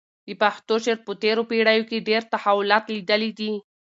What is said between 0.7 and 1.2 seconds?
شعر په